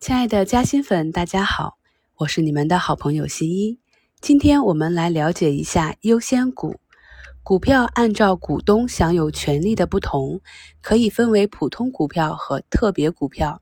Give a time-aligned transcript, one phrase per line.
[0.00, 1.76] 亲爱的嘉兴粉，大家好，
[2.18, 3.80] 我是你们的好朋友新一。
[4.20, 6.76] 今天我们来了解一下优先股。
[7.42, 10.40] 股票按照股东享有权利的不同，
[10.80, 13.60] 可以分为普通股票和特别股票。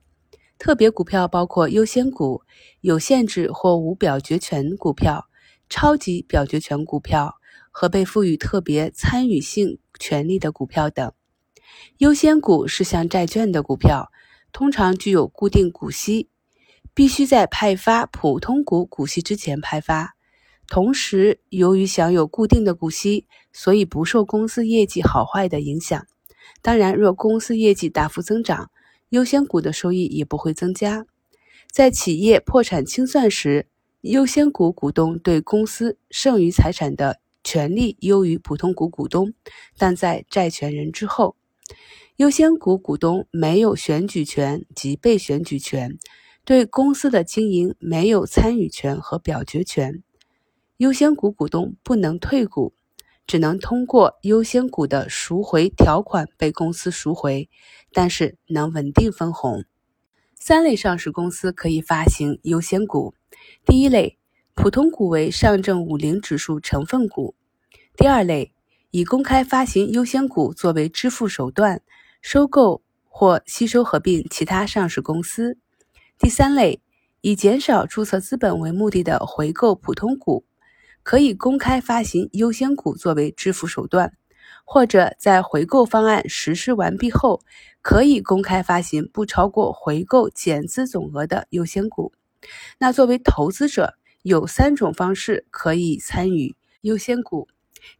[0.59, 2.43] 特别股票包括优先股、
[2.81, 5.25] 有限制或无表决权股票、
[5.69, 7.37] 超级表决权股票
[7.71, 11.11] 和被赋予特别参与性权利的股票等。
[11.97, 14.11] 优先股是像债券的股票。
[14.51, 16.29] 通常具有固定股息，
[16.93, 20.15] 必须在派发普通股股息之前派发。
[20.67, 26.05] 同时，由于享有固定的股息，所以不受公司业绩好坏的影响。
[26.61, 28.69] 当然，若公司业绩大幅增长，
[29.09, 31.05] 优先股的收益也不会增加。
[31.71, 33.67] 在企业破产清算时，
[34.01, 39.33] 优先股股东对公司剩余财产的权利优于普通股股东，
[39.77, 41.36] 但在债权人之后。
[42.15, 45.97] 优先股股东没有选举权及被选举权，
[46.43, 50.01] 对公司的经营没有参与权和表决权。
[50.77, 52.73] 优先股股东不能退股，
[53.25, 57.49] 只能通过优先股的赎回条款被公司赎回，
[57.91, 59.65] 但是能稳定分红。
[60.39, 63.13] 三类上市公司可以发行优先股：
[63.65, 64.17] 第一类，
[64.53, 67.35] 普通股为上证五零指数成分股；
[67.97, 68.53] 第二类，
[68.91, 71.81] 以公开发行优先股作为支付手段。
[72.19, 75.57] 收购或吸收合并其他上市公司。
[76.17, 76.81] 第三类，
[77.21, 80.43] 以减少注册资本为目的的回购普通股，
[81.03, 84.13] 可以公开发行优先股作为支付手段，
[84.65, 87.39] 或者在回购方案实施完毕后，
[87.81, 92.11] 可以公开发行不超过回购减资总额的优先股。
[92.79, 93.93] 那作为投资者，
[94.23, 97.47] 有三种方式可以参与优先股。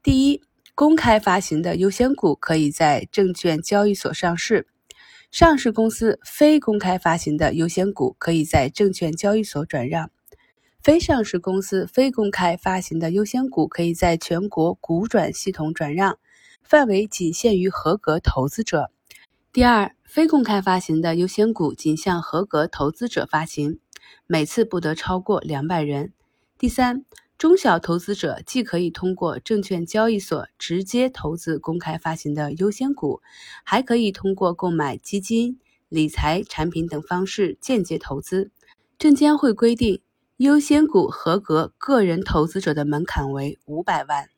[0.03, 0.41] 第一，
[0.77, 4.67] 公开发行的优先股可以在证券交易所上市，
[5.31, 10.11] 上市公司非公开发行的优先股可以在证券交易所转让，
[10.79, 16.19] 非上市公司非公开发行的优先股可以在全国股转系统转让，
[16.61, 18.91] 范围仅限于合格投资者。
[19.51, 23.79] 第二，非公开发行的优先股仅向合格投资者发行，
[24.27, 26.13] 每次不得超过两百人。
[26.59, 27.03] 第三。
[27.37, 33.21] 中小投资者既可以通过证券交易所直接投资公开发行的优先股，
[33.63, 38.49] 还可以通过购买基金、理财产品等方式间接投资。
[38.97, 40.01] 证监会规定，
[40.37, 44.29] 优先股合格个人投资者的门槛为五百万。